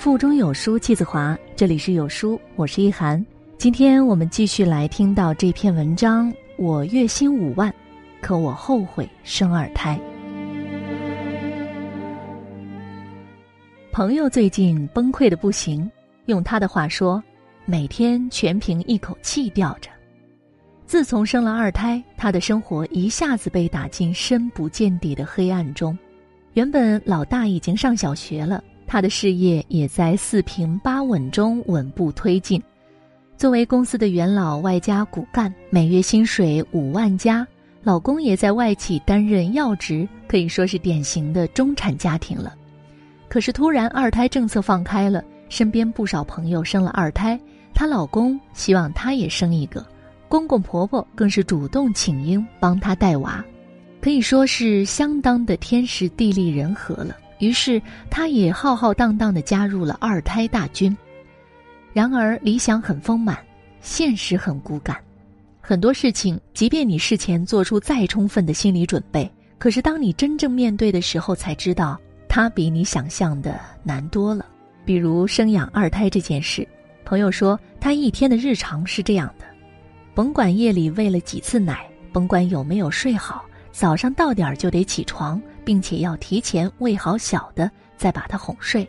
[0.00, 3.22] 腹中有书气自华，这里是有书，我是一涵。
[3.58, 6.32] 今天我们继续来听到这篇文章。
[6.56, 7.70] 我月薪五万，
[8.22, 10.00] 可我后悔生二胎。
[13.92, 15.88] 朋友最近崩溃的不行，
[16.24, 17.22] 用他的话说，
[17.66, 19.90] 每天全凭一口气吊着。
[20.86, 25.96] 自从生了二胎，他的生活一下子被打进深不见底的黑暗中。
[26.54, 28.64] 原本老大已经上小学了。
[28.90, 32.60] 他的事业也在四平八稳中稳步推进。
[33.36, 37.46] 作为公司的元老外加骨干，每月薪水五万加，
[37.84, 42.52] 老公也在外企担任要职，可以说是典型的中产家庭了。
[43.28, 47.38] 可是突然二胎政策放开了，身边不少朋友生了二胎，
[47.72, 49.86] 她老公希望她也生一个，
[50.28, 53.44] 公公婆婆更是主动请缨帮她带娃，
[54.00, 57.16] 可以说是相当的天时地利人和了。
[57.40, 60.96] 于是，他也浩浩荡荡的加入了二胎大军。
[61.92, 63.36] 然而，理想很丰满，
[63.80, 64.96] 现实很骨感。
[65.60, 74.46] 很多事情，即便你事前做出再充分的心理准备，可是当你真正面对的时候，才知道它比你想象的难多了。
[74.84, 76.66] 比如生养二胎这件事，
[77.04, 79.44] 朋友说他一天的日常是这样的：
[80.14, 85.40] 甭管夜里喂了几次奶，甭管有没有睡好，早上到点儿就得起床。
[85.64, 88.88] 并且要提前喂好小的，再把他哄睡，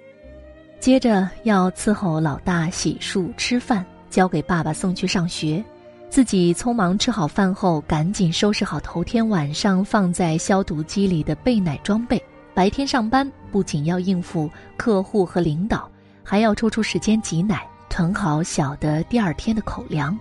[0.79, 5.63] 接着要伺候老大洗漱、吃饭，交给爸爸送去上学，
[6.09, 12.21] 自己匆忙吃好饭后，赶紧收拾好头天晚上放在消毒机里的备奶装备。
[12.53, 15.89] 白天上班不仅要应付客户和领导，
[16.23, 20.17] 还要抽出时间挤奶，囤好小的第二天的口粮。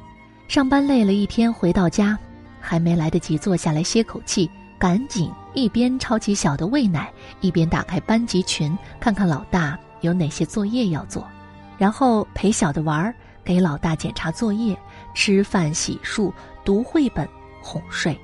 [0.47, 2.17] 上班累了一天，回到家，
[2.61, 4.48] 还没来得及坐下来歇口气。
[4.81, 11.28] 赶紧一边抄起小的喂奶，一边打开班级群，看看老大有哪些作业要做，
[11.77, 13.14] 然后陪小的玩儿，
[13.45, 14.75] 给老大检查作业、
[15.15, 16.32] 吃饭、洗漱、
[16.65, 17.28] 读绘本、
[17.60, 18.19] 哄睡。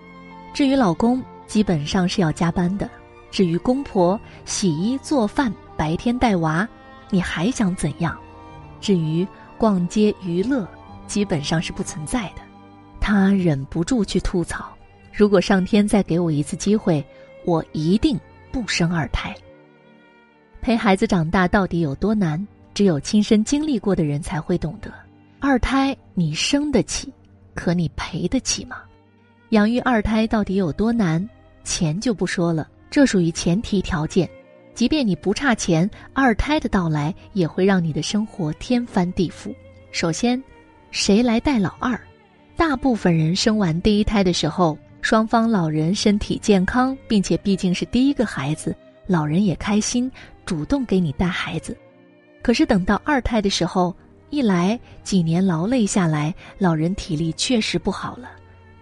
[0.55, 2.89] 至于老公，基本上是要加班的。
[3.31, 6.67] 至于公婆，洗衣做饭、白天带娃，
[7.11, 8.17] 你还想怎样？
[8.81, 10.67] 至于逛街娱乐，
[11.07, 12.41] 基本上是不存在的。
[12.99, 14.76] 他忍不住去吐槽。
[15.17, 17.03] 如果上天再给我一次机会，
[17.47, 18.21] 我一定
[18.53, 19.35] 不生二胎。
[20.61, 22.47] 陪孩子长大到底有多难？
[22.75, 24.93] 只有亲身经历过的人才会懂得。
[25.41, 27.11] 二胎你生得起，
[27.55, 28.83] 可你赔得起吗？
[29.51, 31.27] 养育二胎到底有多难？
[31.65, 34.29] 钱就不说了，这属于前提条件。
[34.75, 39.55] 即便你不差钱，二胎的到来也会让你的生活天翻地覆。
[39.93, 40.45] 首先，
[40.91, 41.99] 谁来带老二？
[42.55, 44.77] 大部分人生完第一胎的时候。
[45.07, 48.75] 双方老人身体健康，并且毕竟是第一个孩子，
[49.07, 50.11] 老人也开心，
[50.45, 51.79] 主动给你带孩子。
[52.43, 53.95] 可是等到二胎的时候，
[54.31, 58.27] 一来几年劳累下来，老人体力确实不好了；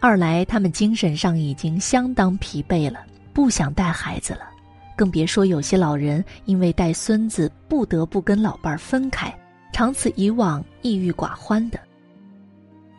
[0.01, 3.01] 二来他们精神上已经相当疲惫了，
[3.35, 4.49] 不想带孩子了。
[4.97, 9.31] 更别说有些老人因为带孙子不得不跟老伴儿分开，
[9.75, 11.79] 长此以往抑郁寡欢的。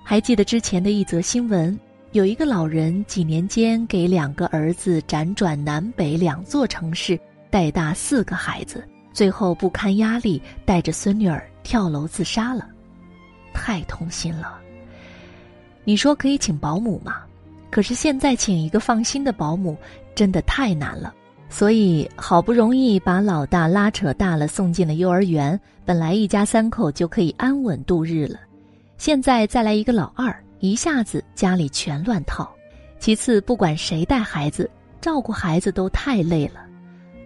[0.04, 1.76] 还记得之前的一则新闻？
[2.16, 8.82] 有一个老人几年间给两个儿子辗转南北两座城市，带大四个孩子，
[9.12, 12.70] 最后不堪压力，带着孙女儿跳楼自杀了，
[13.54, 14.58] 太痛心了。
[15.84, 17.18] 你说可以请保姆吗？
[17.70, 19.76] 可是现在请一个放心的保姆
[20.16, 21.14] 真的太难了。
[21.50, 28.40] 所以好不容易把老大拉扯大了，送进了幼儿园，本来一家三口就可以安稳度日了，
[28.98, 30.34] 现在再来一个老二。
[30.60, 32.50] 一下子家里全乱套，
[33.00, 34.70] 其次不管谁带孩子，
[35.02, 36.66] 照顾孩子都太累了。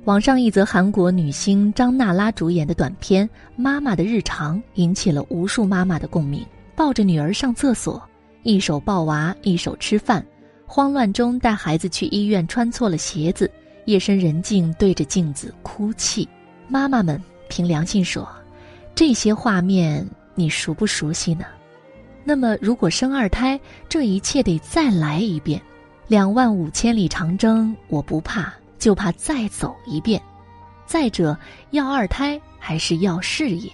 [0.06, 6.46] 网上一则韩国女星张娜拉主演的短片《妈妈的日常》引起了无数妈妈的共鸣。
[6.76, 8.02] 抱着女儿上厕所，
[8.44, 10.26] 一手抱娃，一手吃饭，
[10.66, 13.52] 慌乱中带孩子去医院，穿错了鞋子，
[13.84, 16.26] 夜深人静对着镜子哭泣。
[16.70, 18.26] 妈妈们凭良心说，
[18.96, 21.46] 这些画面你熟不熟悉呢？
[22.30, 23.60] 那么，如果生二胎，
[23.90, 25.60] 这一切得再来一遍，
[26.08, 30.22] 两万五千里长征，我不怕，就怕再走一遍。
[30.86, 31.36] 再者，
[31.72, 33.72] 要二胎还是要事业？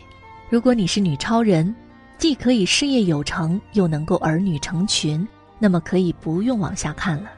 [0.49, 1.75] 如果你是女超人，
[2.17, 5.27] 既可以事业有成，又能够儿女成群，
[5.59, 7.31] 那么可以不用往下看了。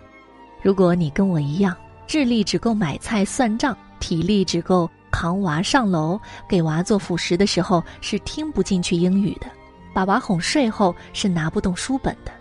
[0.62, 1.75] 如果你跟我一样，
[2.06, 9.48] 智力只够买菜算账，体力只够扛娃上楼，给娃做辅食的时候是听不进去英语的。
[9.97, 12.31] 把娃哄睡后是拿不动书本的，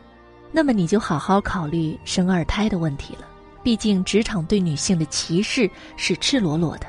[0.53, 3.23] 那么你就好好考虑生二胎的问题了。
[3.63, 6.87] 毕竟职场对女性的歧视是赤裸裸的。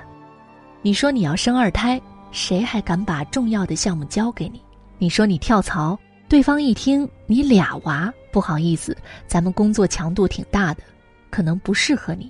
[0.82, 2.02] 你说你要生二胎，
[2.34, 4.62] 谁还敢把重要的项目交给你？
[4.98, 5.98] 你说你跳槽，
[6.28, 8.94] 对方一听你俩娃，不好意思，
[9.26, 10.84] 咱们工作强度挺大的，
[11.30, 12.30] 可能不适合你。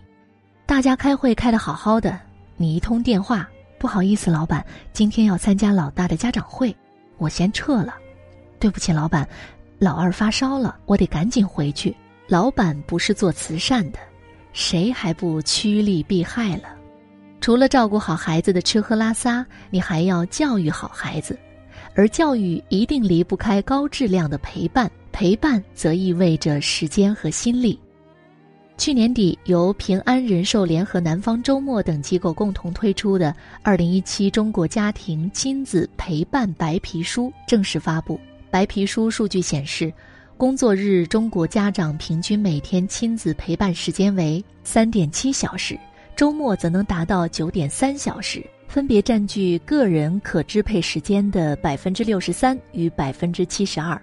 [0.67, 2.19] 大家开会开得好好的，
[2.55, 3.49] 你一通电话，
[3.79, 4.63] 不好意思，老板，
[4.93, 6.75] 今天要参加老大的家长会，
[7.17, 7.95] 我先撤了。
[8.59, 9.27] 对不起，老板，
[9.79, 11.95] 老二发烧了，我得赶紧回去。
[12.27, 13.99] 老板不是做慈善的，
[14.51, 16.63] 谁还不趋利避害了？
[17.39, 21.37] 除了照顾好孩子的吃喝拉撒，你还要教育好孩子，
[21.95, 27.79] 而教育一定离不开高质量的陪伴，陪伴则意味着时间和心力。
[28.77, 33.31] 去年底，由平安人寿联合南方周末等机构共同推出的
[33.63, 38.19] 《二零一七中国家庭亲子陪伴白皮书》正式发布。
[38.57, 39.93] 白皮书数据显示，
[40.35, 45.77] 工作日中国家长平均每天亲子陪伴时间为三点七小时，
[46.15, 54.01] 周末则能达到九点三小时，分别占据个人可支配时间的百分之六十三与百分之七十二。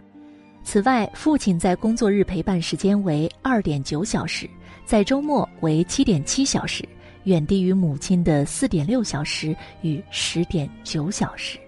[0.62, 4.48] 此外，父亲在工作日陪伴时间为二点九小时。
[4.84, 6.88] 在周末为七点七小时，
[7.24, 11.58] 远低于母亲的四点六小时与十点九小时，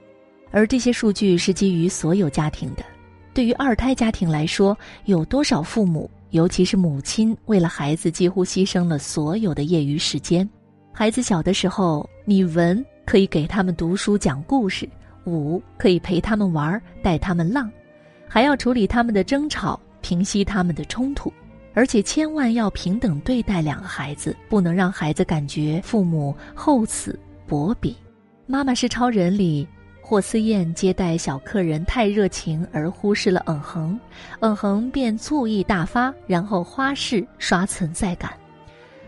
[0.57, 2.83] 而这些数据是基于所有家庭的。
[3.35, 4.75] 对于二胎家庭来说，
[5.05, 10.49] 有多少父母，尤其是母亲，为了孩子几乎牺牲了所有的业余时间？
[10.95, 14.89] 孩子小的时候，你文可以给他们读书讲故事，
[15.27, 17.71] 武可以陪他们玩，带他们浪，
[18.27, 21.31] 还要处理他们的争吵，平息他们的冲突。
[21.75, 27.91] 而且千万要平等对待两个孩子，不能让孩子感觉父母厚此薄彼。
[28.47, 29.69] 《妈妈是超人》里，
[30.09, 33.99] 霍思燕接待小客人太热情而忽视了嗯哼，
[34.39, 38.31] 嗯哼便醋意大发，然后花式刷存在感。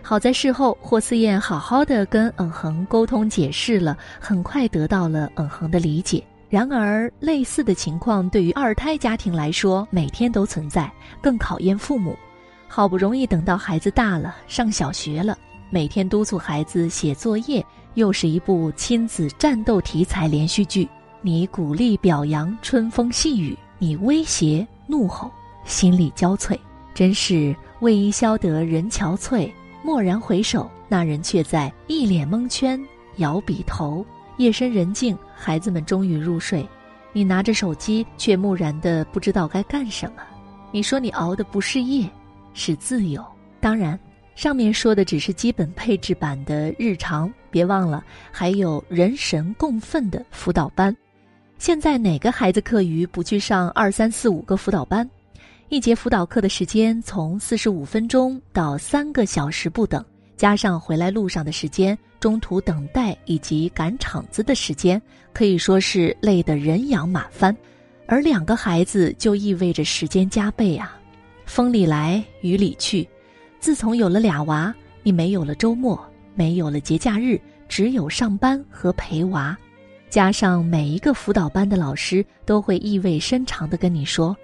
[0.03, 6.21] 好在事后霍思燕好好的跟嗯哼沟通解释了，很快得到了嗯哼的理解。
[6.51, 10.93] 然而类似的情况对于二胎家庭来说每天都存在，
[11.23, 12.19] 更考验父母。
[12.67, 15.39] 好不容易等到孩子大了，上小学了，
[15.71, 20.89] 每天督促孩子写作业，又是一部亲子战斗题材连续剧。
[21.21, 25.31] 你鼓励表扬，春风细雨；你威胁怒吼，
[25.65, 26.57] 心力交瘁。
[26.95, 29.51] 真是为伊消得人憔悴，
[29.85, 32.81] 蓦然回首，那人却在一脸蒙圈，
[33.17, 34.05] 摇笔头。
[34.37, 36.67] 夜深人静，孩子们终于入睡，
[37.13, 40.23] 你拿着手机，却木然的不知道该干什么。
[40.71, 42.09] 你说你熬的不是夜。
[42.55, 43.25] 是自由，
[43.61, 43.97] 当然，
[44.39, 50.97] 上面说的只是基本配置版的日常，别忘了还有人神共愤的辅导班。
[51.59, 55.11] 现在哪个孩子课余不去上二三四五个辅导班？
[55.71, 60.05] 一节辅导课的时间从四十五分钟到三个小时不等，
[60.37, 65.03] 加上回来路上的时间、中途等待以及赶场子的时间，
[65.33, 67.53] 可以说是累得人仰马翻。
[68.07, 70.97] 而两个孩子就意味着时间加倍啊。
[71.45, 73.05] 风里来雨里去，
[73.61, 75.99] 自从有了俩娃，你没有了周末，
[76.35, 79.57] 没有了节假日，只有上班和陪娃。
[80.09, 84.35] 加上每一个辅导班的老师都会意味深长地跟你说：“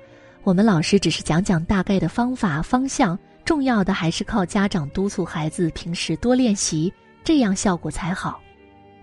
[0.44, 8.40] 我们老师只是讲讲大概的方法方向，重要的还是靠家长督促孩子平时多练习，这样效果才好。”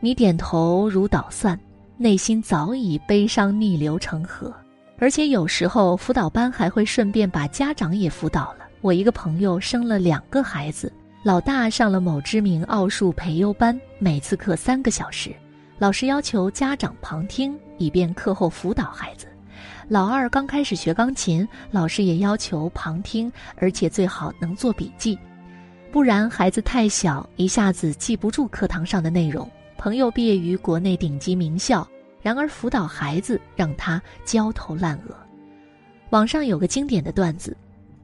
[0.01, 1.59] 你点头如捣蒜，
[1.95, 4.53] 内心早已悲伤逆流成河。
[4.99, 8.60] 而且有时候辅导班还会顺便把家长也辅导了。
[8.81, 15.31] 我一个朋友生了两个孩子，老大上了某知名奥数培优班，每次课三个小时，
[15.77, 19.27] 老师要求家长旁听，以便课后辅导孩子。
[19.87, 25.15] 老二刚开始学钢琴，老师也要求旁听，而且最好能做笔记，
[25.91, 29.47] 不然孩子太小，一下子记不住课堂上的内容。
[29.77, 31.87] 朋友毕业于国内顶级名校。
[32.23, 35.15] 然而辅导孩子让他焦头烂额。
[36.11, 37.57] 网上有个经典的段子：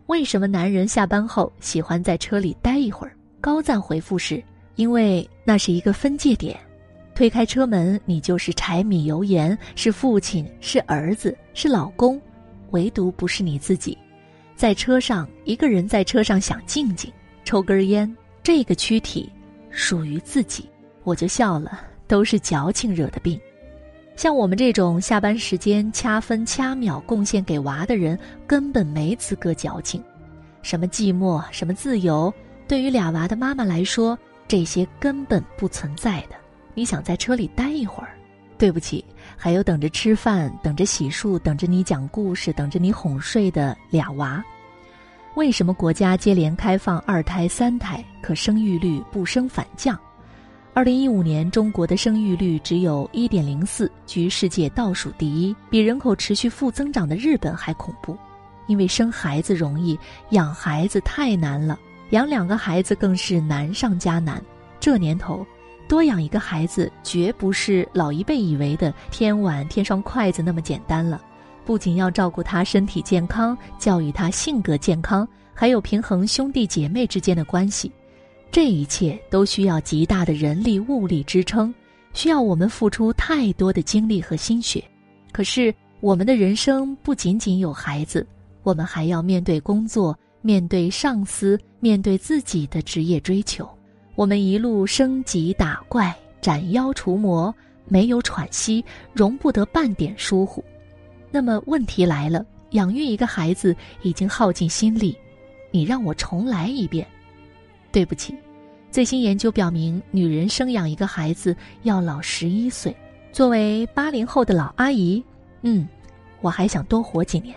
[0.08, 3.14] 为什么男人下班后喜欢在车里待一会儿？
[3.42, 4.42] 高赞回复是：
[4.76, 6.58] 因为那是一个分界点，
[7.14, 12.20] 推开车门，你就是柴米油盐，是父亲，是儿子，是老公，
[12.72, 13.98] 唯独不是你自己。
[14.56, 17.12] 在车上，一个人在车上想静静，
[17.44, 19.30] 抽根烟，这个躯体
[19.70, 20.70] 属于自己。
[21.04, 23.38] 我就笑了，都是矫情惹的病。
[24.18, 30.04] 像我们这种下班时间掐分掐秒贡献给娃的人，根本没资格矫情。
[30.64, 32.34] 什么寂寞，什么自由，
[32.68, 36.36] 对于俩娃的妈妈来说，这些根本不存在的。
[36.74, 38.18] 你想在车里待一会儿，
[38.58, 39.06] 对不起，
[39.36, 44.44] 还有等着吃饭、等着洗漱、等着你讲故事、等着你哄睡的俩娃。
[45.36, 49.96] 为什么国家接连开放二胎、三胎，可生育率不升反降？
[50.78, 58.16] 二零一五年，中国的生育率只有一点零四，居世界倒数第一，比人口持续负增长的日本还恐怖。
[58.68, 59.98] 因为生孩子容易，
[60.30, 61.80] 养孩子太难了，
[62.12, 64.40] 养两个孩子更是难上加难。
[64.80, 65.44] 这年头，
[65.88, 71.20] 多养一个孩子绝不是老一辈以为的添碗添双筷子那么简单了。
[71.66, 77.92] 不仅要照顾他身体健康，教育他性格健康，还有平衡兄弟姐妹之间的关系。
[78.52, 81.74] 这一切都需要极大的人力物力支撑，
[82.14, 84.84] 需要我们付出太多的精力和心血。
[85.32, 88.26] 可是，我们的人生不仅仅有孩子，
[88.64, 93.70] 我们还要面对工作，面对上司，面对自己的职业追求。
[94.16, 97.54] 我们一路升级打怪，斩妖除魔，
[97.88, 100.64] 没有喘息，容不得半点疏忽。
[101.30, 105.16] 那么问题来了，养育一个孩子已经耗尽心力，
[105.70, 107.06] 你让我重来一遍？
[107.98, 108.36] 对不起，
[108.92, 112.96] 最新研究表明，女人生养一个孩子要老十一岁。
[113.32, 115.24] 作为八零后的老阿姨，
[115.64, 115.90] 嗯，
[116.42, 117.56] 我还想多活几年。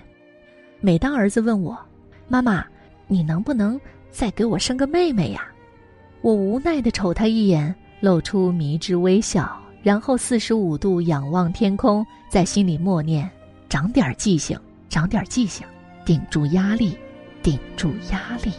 [0.80, 1.78] 每当儿子问我
[2.26, 2.64] ：“妈妈，
[3.06, 3.78] 你能不能
[4.10, 5.46] 再给我生个妹妹呀？”
[6.22, 13.30] 我无奈地瞅他一眼，露出迷之微笑，然后四十五度仰望天空，在心里默念
[13.68, 15.66] ：“长点记性，长点记性，
[16.02, 16.96] 顶住压力，
[17.42, 18.50] 顶住压力。”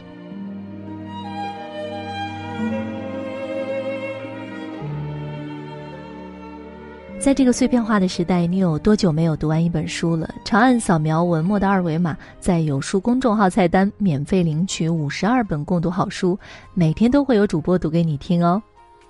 [7.21, 10.27] 在这个碎片化的时代，你有多久没有读完一本书了？
[10.43, 16.37] 长按扫描文末的二维码，在有书公众号菜单免费领取五十二本共读好书，
[16.73, 18.59] 每天都会有主播读给你听哦。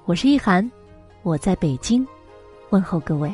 [0.04, 0.70] 我是意涵，
[1.24, 2.06] 我在北京，
[2.72, 3.34] 问候各位。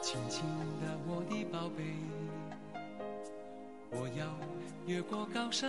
[0.00, 0.42] 轻轻
[0.80, 1.84] 的，我的宝贝，
[3.90, 4.24] 我要
[4.86, 5.68] 越过高山。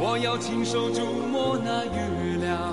[0.00, 2.72] 我要亲手触摸那月亮，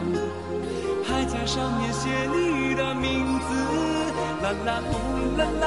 [1.04, 3.50] 还在上面写你的名字。
[4.44, 4.94] 啦啦呼
[5.36, 5.66] 啦啦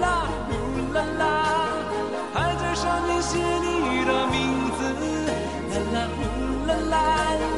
[0.00, 0.52] 啦呼
[0.94, 1.22] 啦啦，
[2.32, 4.78] 还在上面写你的名字。
[5.74, 6.22] 啦啦呼
[6.64, 6.94] 啦啦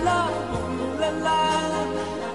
[0.02, 0.09] 啦
[0.50, 0.57] 呼
[0.99, 1.28] 啦啦，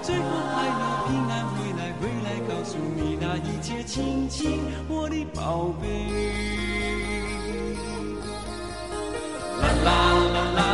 [0.02, 0.22] 最后
[0.54, 5.82] 还要平安回来，回来告诉你那一切，亲亲我的宝贝。
[9.60, 9.90] 啦啦
[10.32, 10.71] 啦啦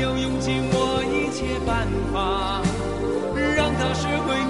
[0.00, 2.62] 要用尽我一切办法，
[3.54, 4.49] 让他学会